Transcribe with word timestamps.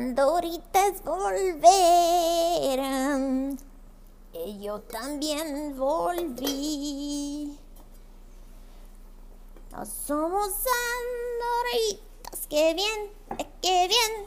andorinhas 0.00 1.00
volveram 1.04 1.58
e 4.32 4.66
eu 4.66 4.78
também 4.80 5.74
volvi. 5.74 7.58
Nós 9.70 9.88
somos 10.06 10.64
andoritas, 10.96 12.46
que 12.48 12.74
bien, 12.74 13.10
que 13.60 13.88
bien, 13.88 14.26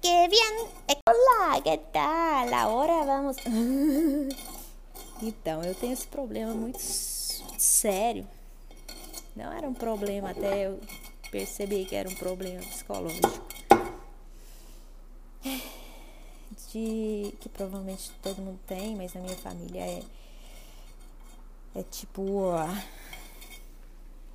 que 0.00 0.28
bien. 0.28 0.66
Olá, 1.08 1.60
que 1.62 1.78
tal? 1.92 2.52
Agora 2.52 3.04
vamos. 3.04 3.36
então, 5.22 5.62
eu 5.62 5.74
tenho 5.76 5.92
esse 5.92 6.08
problema 6.08 6.52
muito 6.52 6.80
sério. 6.80 8.26
Não 9.36 9.52
era 9.52 9.68
um 9.68 9.74
problema 9.74 10.30
até 10.30 10.66
eu 10.66 10.80
perceber 11.30 11.84
que 11.86 11.94
era 11.94 12.08
um 12.08 12.14
problema 12.14 12.60
psicológico. 12.60 13.51
De 15.42 17.34
que 17.40 17.48
provavelmente 17.48 18.12
todo 18.22 18.40
mundo 18.40 18.60
tem, 18.66 18.96
mas 18.96 19.12
na 19.14 19.20
minha 19.20 19.36
família 19.36 19.80
é. 19.80 20.02
É 21.74 21.82
tipo. 21.82 22.52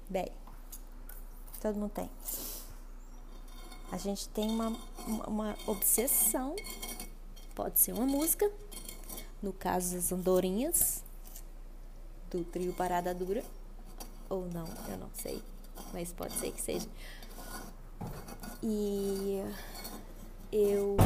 Bem, 0.09 0.31
todo 1.61 1.75
mundo 1.75 1.91
tem. 1.91 2.09
A 3.91 3.97
gente 3.97 4.27
tem 4.29 4.49
uma, 4.49 4.75
uma, 5.25 5.57
obsessão, 5.65 6.55
pode 7.55 7.79
ser 7.79 7.93
uma 7.93 8.05
música, 8.05 8.51
no 9.41 9.53
caso 9.53 9.95
das 9.95 10.11
andorinhas, 10.11 11.03
do 12.29 12.43
trio 12.43 12.73
Parada 12.73 13.13
Dura, 13.13 13.43
ou 14.29 14.45
não, 14.47 14.67
eu 14.89 14.97
não 14.97 15.09
sei, 15.13 15.41
mas 15.93 16.11
pode 16.11 16.33
ser 16.33 16.51
que 16.51 16.61
seja. 16.61 16.87
E 18.61 19.41
eu 20.51 20.97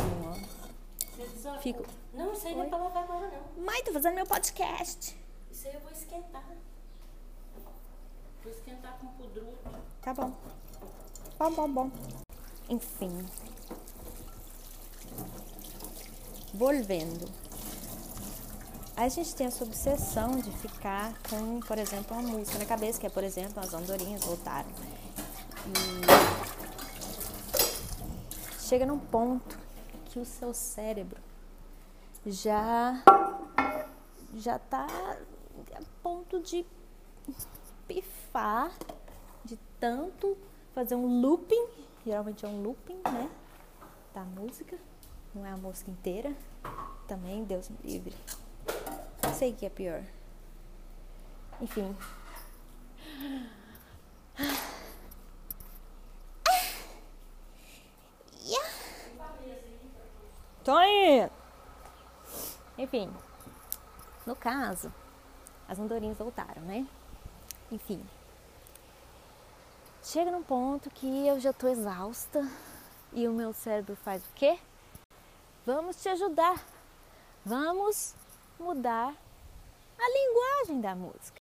fico. 1.61 1.85
Não, 2.13 2.33
isso 2.33 2.47
aí 2.47 2.55
não 2.55 2.63
é 2.63 2.67
pra 2.67 2.77
lavar 2.77 3.03
agora, 3.03 3.31
não. 3.31 3.63
Mãe, 3.63 3.83
tô 3.83 3.93
fazendo 3.93 4.15
meu 4.15 4.25
podcast. 4.25 5.17
Isso 5.51 5.67
aí 5.67 5.73
eu 5.73 5.79
vou 5.81 5.91
esquentar. 5.91 6.43
Vou 8.43 8.51
esquentar 8.51 8.97
com 8.99 9.07
pudruto. 9.07 9.69
Tá 10.01 10.13
bom. 10.13 10.31
Bom, 11.37 11.51
bom, 11.51 11.69
bom. 11.69 11.91
Enfim. 12.69 13.25
Volvendo. 16.53 17.29
A 18.95 19.07
gente 19.07 19.33
tem 19.35 19.47
essa 19.47 19.63
obsessão 19.63 20.37
de 20.37 20.51
ficar 20.51 21.13
com, 21.29 21.59
por 21.61 21.77
exemplo, 21.77 22.15
uma 22.15 22.37
música 22.37 22.59
na 22.59 22.65
cabeça, 22.65 22.99
que 22.99 23.07
é, 23.07 23.09
por 23.09 23.23
exemplo, 23.23 23.59
as 23.59 23.73
andorinhas 23.73 24.23
voltaram. 24.23 24.69
E 25.65 26.50
chega 28.71 28.85
num 28.85 28.97
ponto 28.97 29.59
que 30.05 30.17
o 30.17 30.23
seu 30.23 30.53
cérebro 30.53 31.19
já 32.25 33.03
já 34.33 34.57
tá 34.57 34.87
a 34.87 35.81
ponto 36.01 36.39
de 36.39 36.65
pifar 37.85 38.71
de 39.43 39.59
tanto 39.77 40.37
fazer 40.73 40.95
um 40.95 41.19
looping, 41.19 41.67
geralmente 42.05 42.45
é 42.45 42.47
um 42.47 42.63
looping, 42.63 43.01
né? 43.11 43.29
Da 44.13 44.23
música, 44.23 44.77
não 45.35 45.45
é 45.45 45.51
a 45.51 45.57
música 45.57 45.91
inteira. 45.91 46.33
Também, 47.09 47.43
Deus 47.43 47.67
me 47.67 47.77
livre. 47.83 48.15
Sei 49.35 49.51
que 49.51 49.65
é 49.65 49.69
pior. 49.69 50.01
Enfim. 51.59 51.93
Tô 60.63 60.73
aí. 60.73 61.27
Enfim. 62.81 63.07
No 64.25 64.35
caso, 64.35 64.91
as 65.69 65.77
andorinhas 65.77 66.17
voltaram, 66.17 66.63
né? 66.63 66.87
Enfim. 67.71 68.03
Chega 70.01 70.31
num 70.31 70.41
ponto 70.41 70.89
que 70.89 71.27
eu 71.27 71.39
já 71.39 71.53
tô 71.53 71.67
exausta 71.67 72.43
e 73.13 73.27
o 73.27 73.33
meu 73.33 73.53
cérebro 73.53 73.95
faz 73.97 74.23
o 74.23 74.33
quê? 74.33 74.57
Vamos 75.63 76.01
te 76.01 76.09
ajudar. 76.09 76.65
Vamos 77.45 78.15
mudar 78.59 79.13
a 79.99 80.09
linguagem 80.09 80.81
da 80.81 80.95
música. 80.95 81.39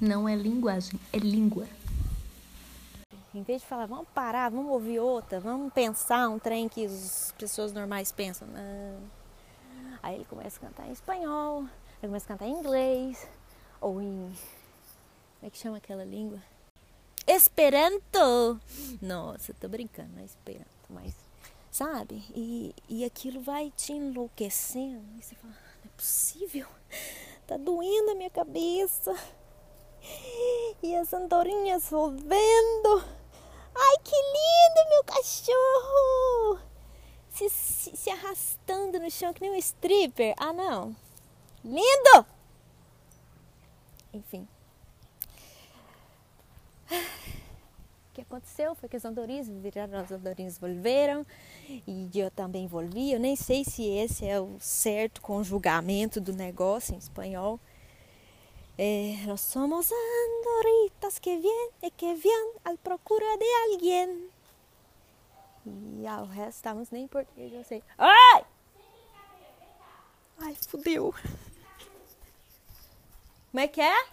Não 0.00 0.28
é 0.28 0.34
linguagem, 0.34 0.98
é 1.12 1.18
língua. 1.18 1.68
Em 3.32 3.42
vez 3.42 3.62
de 3.62 3.68
falar, 3.68 3.86
vamos 3.86 4.08
parar, 4.12 4.50
vamos 4.50 4.72
ouvir 4.72 4.98
outra, 4.98 5.38
vamos 5.38 5.72
pensar 5.72 6.28
um 6.28 6.38
trem 6.38 6.68
que 6.68 6.84
as 6.84 7.32
pessoas 7.38 7.72
normais 7.72 8.10
pensam. 8.10 8.48
Não. 8.48 9.10
Aí 10.02 10.16
ele 10.16 10.24
começa 10.24 10.58
a 10.58 10.68
cantar 10.68 10.88
em 10.88 10.92
espanhol, 10.92 11.60
ele 11.62 12.08
começa 12.08 12.24
a 12.24 12.28
cantar 12.28 12.46
em 12.46 12.58
inglês, 12.58 13.28
ou 13.80 14.02
em. 14.02 14.32
Como 15.38 15.46
é 15.46 15.50
que 15.50 15.58
chama 15.58 15.76
aquela 15.76 16.04
língua? 16.04 16.42
Esperanto! 17.24 18.60
Nossa, 19.00 19.54
tô 19.54 19.68
brincando, 19.68 20.10
não 20.14 20.22
é 20.22 20.24
Esperanto, 20.24 20.66
mas. 20.88 21.14
Sabe? 21.70 22.24
E, 22.34 22.74
e 22.88 23.04
aquilo 23.04 23.40
vai 23.40 23.70
te 23.76 23.92
enlouquecendo. 23.92 25.04
E 25.16 25.22
você 25.22 25.36
fala, 25.36 25.52
não 25.52 25.84
é 25.84 25.96
possível. 25.96 26.66
Tá 27.46 27.56
doendo 27.56 28.10
a 28.10 28.14
minha 28.16 28.30
cabeça. 28.30 29.14
E 30.82 30.96
as 30.96 31.12
andorinhas 31.12 31.90
volvendo. 31.90 33.19
Ai, 33.74 33.96
que 34.02 34.16
lindo, 34.16 34.88
meu 34.90 35.04
cachorro! 35.04 36.60
Se, 37.30 37.48
se, 37.48 37.96
se 37.96 38.10
arrastando 38.10 38.98
no 38.98 39.10
chão 39.10 39.32
que 39.32 39.40
nem 39.40 39.50
um 39.50 39.56
stripper. 39.56 40.34
Ah, 40.36 40.52
não. 40.52 40.94
Lindo! 41.64 42.26
Enfim. 44.12 44.46
O 46.90 48.12
que 48.12 48.22
aconteceu 48.22 48.74
foi 48.74 48.88
que 48.88 48.96
as 48.96 49.04
andorinhas 49.04 49.48
viraram, 49.48 49.98
as 50.00 50.10
andorinhas 50.10 50.58
volveram 50.58 51.24
e 51.86 52.10
eu 52.14 52.30
também 52.30 52.66
volvi. 52.66 53.12
Eu 53.12 53.20
nem 53.20 53.36
sei 53.36 53.64
se 53.64 53.86
esse 53.86 54.26
é 54.26 54.40
o 54.40 54.58
certo 54.58 55.22
conjugamento 55.22 56.20
do 56.20 56.32
negócio 56.32 56.94
em 56.94 56.98
espanhol. 56.98 57.60
É, 58.82 59.26
nós 59.26 59.42
somos 59.42 59.90
andoritas 59.92 61.18
que 61.18 61.36
vêm 61.36 61.70
e 61.82 61.90
que 61.90 62.14
vêm 62.14 62.54
à 62.64 62.74
procura 62.78 63.26
de 63.36 63.44
alguém. 63.74 64.30
E 66.00 66.06
ao 66.06 66.24
resto 66.24 66.56
estamos 66.56 66.90
nem 66.90 67.04
em 67.04 67.06
português, 67.06 67.52
eu 67.52 67.62
sei. 67.62 67.82
Ai! 67.98 68.46
Ai, 70.38 70.56
fudeu. 70.66 71.14
Como 73.50 73.60
é 73.60 73.68
que 73.68 73.82
é? 73.82 74.06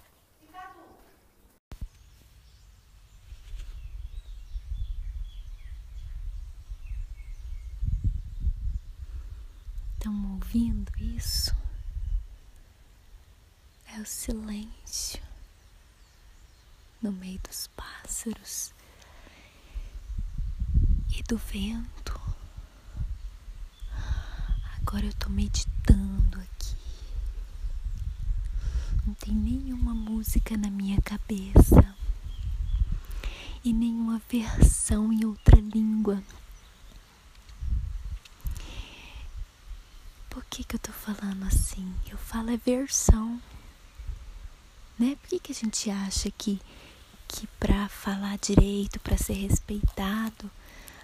Estão 9.94 10.34
ouvindo 10.34 10.92
isso? 11.00 11.56
O 14.00 14.06
silêncio 14.06 15.19
no 17.02 17.12
meio 17.12 17.40
dos 17.40 17.66
pássaros 17.75 18.72
e 21.09 21.24
do 21.24 21.35
vento. 21.35 22.22
Agora 24.78 25.03
eu 25.03 25.13
tô 25.16 25.30
meditando 25.30 26.40
aqui. 26.40 26.75
Não 29.06 29.16
tem 29.16 29.34
nenhuma 29.34 29.96
música 29.96 30.56
na 30.56 30.69
minha 30.69 31.02
cabeça 31.02 31.96
e 33.63 33.74
nenhuma 33.74 34.22
versão 34.30 35.12
em 35.12 35.25
outra 35.25 35.60
língua. 35.60 36.22
Por 40.30 40.45
que, 40.45 40.63
que 40.63 40.75
eu 40.75 40.80
tô 40.80 40.92
falando 40.92 41.44
assim? 41.45 41.92
Eu 42.07 42.18
falo 42.18 42.51
é 42.51 42.57
versão. 42.57 43.42
Né? 44.98 45.16
Por 45.22 45.30
que, 45.30 45.40
que 45.40 45.52
a 45.52 45.56
gente 45.56 45.90
acha 45.90 46.32
que, 46.32 46.60
que 47.28 47.48
para 47.60 47.88
falar 47.88 48.38
direito, 48.38 49.00
para 49.00 49.18
ser 49.18 49.34
respeitado, 49.34 50.50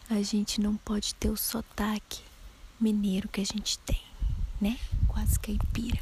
a 0.10 0.22
gente 0.22 0.60
não 0.60 0.76
pode 0.78 1.14
ter 1.16 1.30
o 1.30 1.38
sotaque 1.38 2.22
mineiro 2.80 3.30
que 3.30 3.42
a 3.42 3.46
gente 3.46 3.78
tem, 3.80 4.02
né? 4.60 4.80
Quase 5.08 5.40
caipira. 5.40 6.02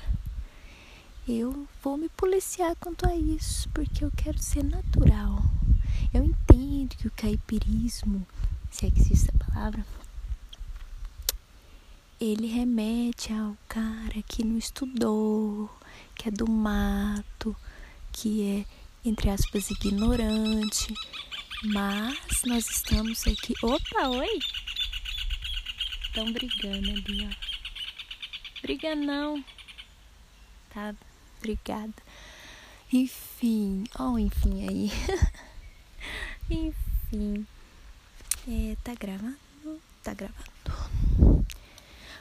Eu 1.28 1.68
vou 1.84 1.98
me 1.98 2.10
policiar 2.10 2.76
quanto 2.78 3.08
a 3.08 3.16
isso, 3.16 3.70
porque 3.70 4.04
eu 4.04 4.12
quero 4.12 4.40
ser 4.40 4.64
natural. 4.64 5.44
Eu 6.14 6.24
entendo 6.24 6.96
que 6.98 7.08
o 7.08 7.12
caipirismo, 7.12 8.26
se 8.72 8.86
é 8.86 8.92
que 8.92 9.00
existe 9.00 9.30
essa 9.30 9.46
palavra, 9.46 9.86
ele 12.20 12.48
remete 12.48 13.32
ao 13.34 13.56
cara 13.68 14.22
que 14.28 14.44
não 14.44 14.58
estudou, 14.58 15.70
que 16.16 16.28
é 16.28 16.32
do 16.32 16.50
mato, 16.50 17.56
que 18.12 18.66
é, 19.04 19.08
entre 19.08 19.30
aspas, 19.30 19.70
ignorante. 19.72 20.94
Mas 21.64 22.44
nós 22.46 22.68
estamos 22.70 23.26
aqui. 23.28 23.54
Opa, 23.62 24.10
oi! 24.10 24.40
Estão 26.04 26.32
brigando 26.32 26.92
ali, 26.92 27.28
ó. 27.28 28.62
Briga 28.62 28.96
não. 28.96 29.44
Tá, 30.74 30.96
obrigada. 31.38 31.94
Enfim, 32.92 33.86
ó, 33.98 34.12
oh, 34.12 34.20
enfim 34.20 34.68
aí. 34.68 34.92
enfim. 36.50 37.48
É, 38.48 38.76
tá 38.84 38.94
gravando? 38.96 39.38
Tá 40.04 40.14
gravando. 40.14 41.46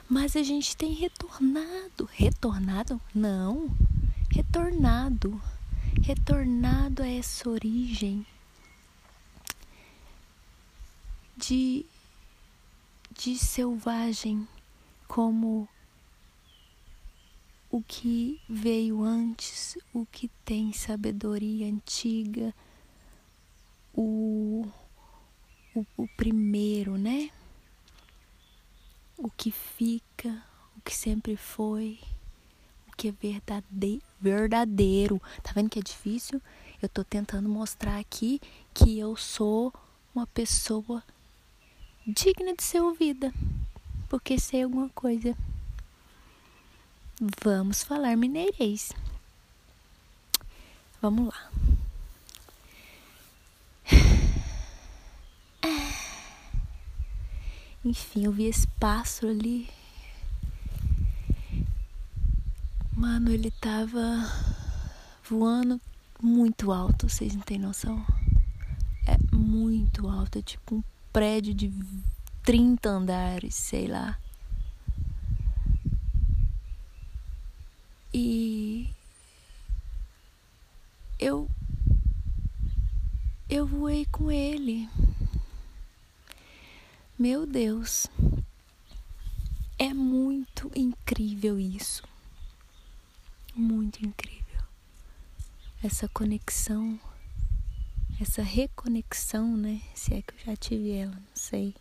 Mas 0.09 0.37
a 0.37 0.43
gente 0.43 0.77
tem 0.77 0.93
retornado. 0.93 2.09
Retornado? 2.13 3.01
Não. 3.15 3.71
Retornado. 4.31 5.41
Retornado 6.03 7.03
a 7.03 7.09
essa 7.09 7.49
origem 7.49 8.27
de, 11.37 11.87
de 13.17 13.39
selvagem 13.39 14.49
como 15.07 15.69
o 17.71 17.83
que 17.83 18.41
veio 18.49 19.03
antes, 19.03 19.79
o 19.93 20.05
que 20.05 20.29
tem 20.45 20.73
sabedoria 20.73 21.67
antiga, 21.67 22.55
o, 23.95 24.67
o, 25.75 25.87
o 25.97 26.09
primeiro, 26.17 26.97
né? 26.99 27.31
O 29.17 29.31
que 29.31 29.51
fica, 29.51 30.43
o 30.77 30.81
que 30.81 30.95
sempre 30.97 31.37
foi, 31.37 32.01
que 33.01 33.09
é 33.09 33.13
verdade, 33.13 34.03
verdadeiro. 34.21 35.21
Tá 35.43 35.53
vendo 35.55 35.71
que 35.71 35.79
é 35.79 35.83
difícil? 35.83 36.43
Eu 36.83 36.89
tô 36.89 37.03
tentando 37.03 37.49
mostrar 37.49 37.99
aqui 37.99 38.39
que 38.75 38.99
eu 38.99 39.17
sou 39.17 39.73
uma 40.15 40.27
pessoa 40.27 41.03
digna 42.07 42.55
de 42.55 42.63
ser 42.63 42.83
ouvida, 42.83 43.33
porque 44.07 44.39
sei 44.39 44.65
alguma 44.65 44.91
coisa. 44.91 45.35
Vamos 47.43 47.83
falar 47.83 48.15
mineirês. 48.19 48.93
Vamos 51.01 51.33
lá. 51.33 51.51
Enfim, 57.83 58.27
eu 58.27 58.33
vi 58.33 58.45
esse 58.45 58.67
pássaro 58.79 59.33
ali. 59.33 59.80
Mano, 63.01 63.31
ele 63.33 63.51
tava 63.51 64.03
voando 65.27 65.81
muito 66.21 66.71
alto, 66.71 67.09
vocês 67.09 67.35
não 67.35 67.41
têm 67.41 67.59
noção? 67.59 68.05
É 69.07 69.17
muito 69.35 70.07
alto, 70.07 70.39
é 70.39 70.43
tipo 70.43 70.75
um 70.75 70.83
prédio 71.11 71.55
de 71.55 71.73
30 72.43 72.91
andares, 72.91 73.55
sei 73.55 73.87
lá. 73.87 74.19
E 78.13 78.91
eu 81.19 81.49
eu 83.49 83.67
voei 83.67 84.05
com 84.13 84.31
ele. 84.31 84.87
Meu 87.19 87.47
Deus. 87.47 88.09
É 89.79 89.95
muito 89.95 90.71
incrível 90.77 91.59
isso. 91.59 92.10
Muito 93.61 94.05
incrível. 94.05 94.63
Essa 95.83 96.09
conexão 96.09 96.99
essa 98.21 98.43
reconexão, 98.43 99.57
né? 99.57 99.81
Se 99.95 100.13
é 100.13 100.21
que 100.21 100.35
eu 100.35 100.39
já 100.45 100.57
tive 100.57 100.93
ela, 100.93 101.15
não 101.15 101.35
sei. 101.35 101.75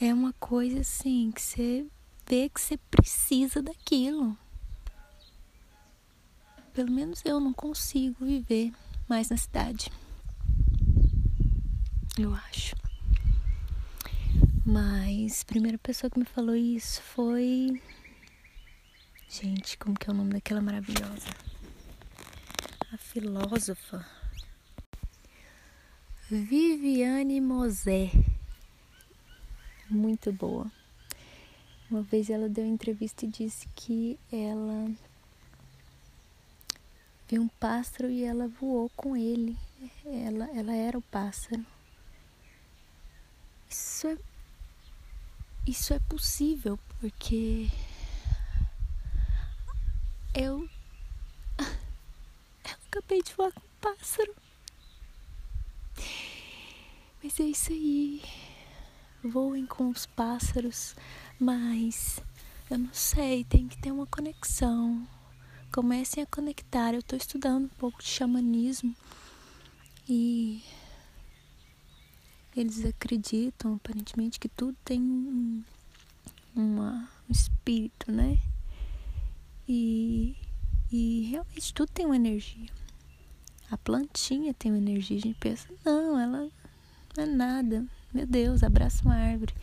É 0.00 0.12
uma 0.14 0.32
coisa 0.34 0.80
assim 0.80 1.30
que 1.30 1.42
você 1.42 1.86
vê 2.26 2.48
que 2.48 2.58
você 2.58 2.78
precisa 2.90 3.62
daquilo. 3.62 4.36
Pelo 6.72 6.90
menos 6.90 7.22
eu 7.24 7.38
não 7.38 7.52
consigo 7.52 8.24
viver 8.24 8.72
mais 9.06 9.28
na 9.28 9.36
cidade. 9.36 9.90
Eu 12.18 12.34
acho. 12.34 12.74
Mas 14.64 15.42
a 15.42 15.44
primeira 15.44 15.76
pessoa 15.76 16.10
que 16.10 16.18
me 16.18 16.24
falou 16.24 16.56
isso 16.56 17.02
foi. 17.02 17.80
Gente, 19.28 19.76
como 19.76 19.98
que 19.98 20.08
é 20.08 20.12
o 20.12 20.16
nome 20.16 20.32
daquela 20.32 20.60
maravilhosa? 20.60 21.28
a 22.92 22.96
filósofa 22.96 24.06
Viviane 26.30 27.40
Mosé. 27.40 28.10
Muito 29.90 30.32
boa. 30.32 30.70
Uma 31.90 32.02
vez 32.02 32.30
ela 32.30 32.48
deu 32.48 32.64
entrevista 32.64 33.24
e 33.24 33.28
disse 33.28 33.68
que 33.76 34.18
ela 34.32 34.90
viu 37.28 37.42
um 37.42 37.48
pássaro 37.48 38.10
e 38.10 38.24
ela 38.24 38.48
voou 38.48 38.90
com 38.96 39.16
ele. 39.16 39.56
Ela, 40.04 40.48
ela 40.56 40.74
era 40.74 40.96
o 40.96 41.02
pássaro. 41.02 41.64
Isso 43.68 44.06
é, 44.08 44.18
isso 45.66 45.92
é 45.92 45.98
possível 46.00 46.78
porque 46.98 47.68
eu 50.38 50.68
acabei 52.86 53.22
de 53.22 53.32
voar 53.32 53.50
com 53.52 53.60
um 53.60 53.80
pássaro. 53.80 54.34
Mas 57.22 57.40
é 57.40 57.44
isso 57.44 57.72
aí. 57.72 58.22
Voem 59.24 59.64
com 59.64 59.88
os 59.88 60.04
pássaros, 60.04 60.94
mas 61.40 62.20
eu 62.70 62.76
não 62.76 62.92
sei, 62.92 63.44
tem 63.44 63.66
que 63.66 63.78
ter 63.78 63.90
uma 63.90 64.06
conexão. 64.06 65.08
Comecem 65.72 66.22
a 66.22 66.26
conectar. 66.26 66.92
Eu 66.92 67.00
estou 67.00 67.16
estudando 67.16 67.64
um 67.64 67.68
pouco 67.78 68.02
de 68.02 68.08
xamanismo 68.08 68.94
e 70.06 70.62
eles 72.54 72.84
acreditam 72.84 73.76
aparentemente 73.76 74.38
que 74.38 74.50
tudo 74.50 74.76
tem 74.84 75.00
um, 75.00 75.64
uma, 76.54 77.08
um 77.26 77.32
espírito, 77.32 78.12
né? 78.12 78.38
E, 79.68 80.36
e 81.66 81.72
realmente 81.72 81.74
tudo 81.74 81.90
tem 81.90 82.06
uma 82.06 82.16
energia. 82.16 82.70
A 83.70 83.76
plantinha 83.76 84.54
tem 84.54 84.70
uma 84.70 84.78
energia, 84.78 85.16
a 85.16 85.20
gente 85.20 85.38
pensa, 85.38 85.68
não, 85.84 86.18
ela 86.18 86.50
não 87.16 87.24
é 87.24 87.26
nada. 87.26 87.84
Meu 88.12 88.26
Deus, 88.26 88.62
abraça 88.62 89.04
uma 89.04 89.16
árvore. 89.16 89.54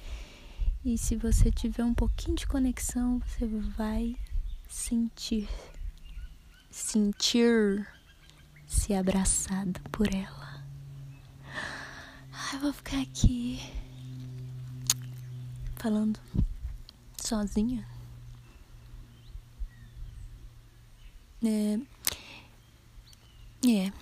E 0.84 0.98
se 0.98 1.16
você 1.16 1.50
tiver 1.52 1.84
um 1.84 1.94
pouquinho 1.94 2.36
de 2.36 2.46
conexão, 2.46 3.20
você 3.20 3.46
vai 3.46 4.16
sentir 4.68 5.48
sentir 6.70 7.88
se 8.66 8.94
abraçada 8.94 9.80
por 9.92 10.14
ela. 10.14 10.64
Ai, 12.32 12.60
vou 12.60 12.74
ficar 12.74 13.00
aqui 13.00 13.60
falando 15.78 16.20
sozinha. 17.16 17.88
É, 21.46 21.78
é. 23.66 23.94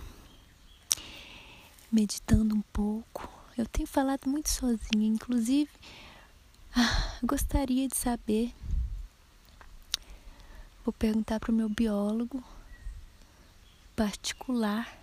Meditando 1.92 2.56
um 2.56 2.62
pouco. 2.74 3.30
Eu 3.58 3.66
tenho 3.68 3.88
falado 3.88 4.28
muito 4.28 4.50
sozinha, 4.50 5.08
inclusive. 5.08 5.70
Ah, 6.76 7.18
gostaria 7.22 7.88
de 7.88 7.96
saber. 7.96 8.54
Vou 10.84 10.94
perguntar 10.94 11.40
para 11.40 11.52
o 11.52 11.56
meu 11.56 11.70
biólogo 11.70 12.44
particular. 13.96 14.98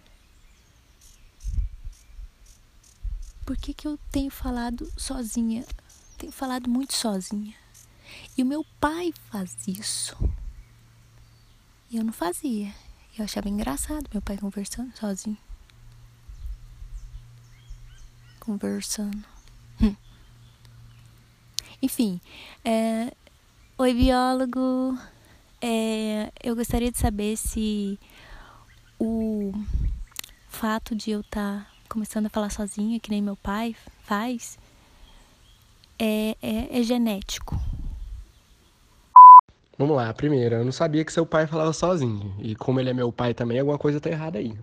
Por 3.46 3.56
que, 3.56 3.72
que 3.72 3.86
eu 3.86 3.98
tenho 4.10 4.30
falado 4.30 4.90
sozinha? 4.96 5.64
Tenho 6.16 6.32
falado 6.32 6.68
muito 6.68 6.94
sozinha. 6.94 7.54
E 8.36 8.42
o 8.42 8.46
meu 8.46 8.64
pai 8.80 9.12
faz 9.30 9.68
isso. 9.68 10.16
E 11.90 11.96
eu 11.96 12.04
não 12.04 12.12
fazia. 12.12 12.74
Eu 13.18 13.24
achava 13.24 13.48
engraçado 13.48 14.08
meu 14.12 14.22
pai 14.22 14.38
conversando 14.38 14.96
sozinho. 14.96 15.36
Conversando. 18.38 19.24
Hum. 19.82 19.96
Enfim, 21.82 22.20
é... 22.64 23.12
oi 23.76 23.92
biólogo. 23.92 24.96
É... 25.60 26.30
Eu 26.40 26.54
gostaria 26.54 26.92
de 26.92 26.98
saber 26.98 27.36
se 27.36 27.98
o 29.00 29.52
fato 30.48 30.94
de 30.94 31.10
eu 31.10 31.20
estar 31.20 31.64
tá 31.64 31.70
começando 31.88 32.26
a 32.26 32.30
falar 32.30 32.50
sozinha, 32.50 33.00
que 33.00 33.10
nem 33.10 33.20
meu 33.20 33.36
pai 33.36 33.74
faz, 34.04 34.56
é, 35.98 36.36
é, 36.40 36.78
é 36.78 36.82
genético. 36.84 37.67
Vamos 39.78 39.96
lá, 39.96 40.12
primeiro, 40.12 40.56
eu 40.56 40.64
não 40.64 40.72
sabia 40.72 41.04
que 41.04 41.12
seu 41.12 41.24
pai 41.24 41.46
falava 41.46 41.72
sozinho. 41.72 42.34
E 42.40 42.56
como 42.56 42.80
ele 42.80 42.90
é 42.90 42.92
meu 42.92 43.12
pai 43.12 43.32
também, 43.32 43.60
alguma 43.60 43.78
coisa 43.78 44.00
tá 44.00 44.10
errada 44.10 44.38
aí. 44.38 44.58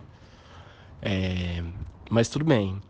É, 1.00 1.64
mas 2.10 2.28
tudo 2.28 2.44
bem. 2.44 2.80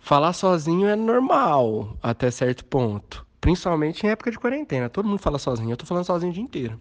Falar 0.00 0.32
sozinho 0.32 0.88
é 0.88 0.96
normal 0.96 1.96
até 2.02 2.30
certo 2.32 2.64
ponto. 2.64 3.24
Principalmente 3.40 4.04
em 4.04 4.10
época 4.10 4.30
de 4.30 4.38
quarentena. 4.38 4.88
Todo 4.88 5.06
mundo 5.06 5.20
fala 5.20 5.38
sozinho. 5.38 5.70
Eu 5.70 5.76
tô 5.76 5.86
falando 5.86 6.04
sozinho 6.04 6.32
o 6.32 6.34
dia 6.34 6.42
inteiro. 6.42 6.80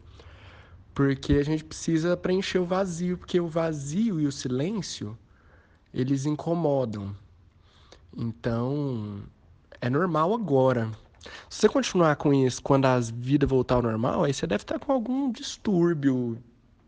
Porque 0.95 1.33
a 1.33 1.43
gente 1.43 1.63
precisa 1.63 2.17
preencher 2.17 2.57
o 2.57 2.65
vazio. 2.65 3.17
Porque 3.17 3.39
o 3.39 3.47
vazio 3.47 4.19
e 4.19 4.25
o 4.25 4.31
silêncio, 4.31 5.17
eles 5.93 6.25
incomodam. 6.25 7.15
Então, 8.17 9.21
é 9.79 9.89
normal 9.89 10.33
agora. 10.33 10.91
Se 11.49 11.61
você 11.61 11.69
continuar 11.69 12.15
com 12.15 12.33
isso 12.33 12.61
quando 12.61 12.85
a 12.85 12.99
vida 12.99 13.45
voltar 13.47 13.75
ao 13.75 13.81
normal, 13.81 14.23
aí 14.23 14.33
você 14.33 14.45
deve 14.45 14.63
estar 14.63 14.79
com 14.79 14.91
algum 14.91 15.31
distúrbio 15.31 16.37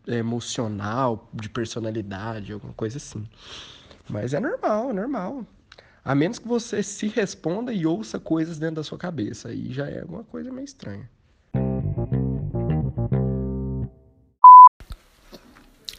emocional, 0.06 1.28
de 1.32 1.48
personalidade, 1.48 2.52
alguma 2.52 2.72
coisa 2.72 2.98
assim. 2.98 3.26
Mas 4.08 4.34
é 4.34 4.40
normal, 4.40 4.90
é 4.90 4.92
normal. 4.92 5.46
A 6.04 6.14
menos 6.14 6.38
que 6.38 6.46
você 6.46 6.82
se 6.82 7.08
responda 7.08 7.72
e 7.72 7.84
ouça 7.84 8.20
coisas 8.20 8.58
dentro 8.58 8.76
da 8.76 8.84
sua 8.84 8.96
cabeça. 8.96 9.48
Aí 9.48 9.72
já 9.72 9.88
é 9.88 10.00
alguma 10.02 10.22
coisa 10.22 10.52
meio 10.52 10.64
estranha. 10.64 11.10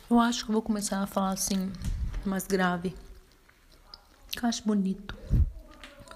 Eu 0.09 0.21
acho 0.21 0.45
que 0.45 0.51
vou 0.53 0.61
começar 0.61 1.03
a 1.03 1.07
falar 1.07 1.31
assim, 1.31 1.69
mais 2.25 2.47
grave. 2.47 2.95
Eu 4.41 4.47
acho 4.47 4.63
bonito. 4.63 5.17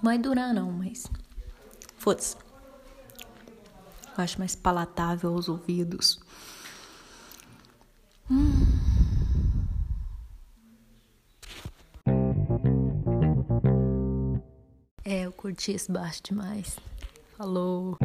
Vai 0.02 0.16
durar 0.16 0.54
não, 0.54 0.72
mas. 0.72 1.04
Foda-se. 2.02 2.34
Eu 4.18 4.24
acho 4.24 4.36
mais 4.40 4.56
palatável 4.56 5.32
aos 5.32 5.48
ouvidos. 5.48 6.18
Hum. 8.28 8.50
É, 15.04 15.26
eu 15.26 15.30
curti 15.30 15.70
esse 15.70 15.92
baixo 15.92 16.20
demais. 16.24 16.76
Falou. 17.36 17.96